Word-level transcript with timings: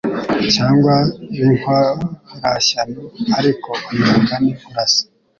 cyangwa 0.55 0.93
b’inkorashyano 1.35 3.03
ariko 3.37 3.69
uyu 3.91 4.03
mugani 4.11 4.51
urasa 4.69 5.03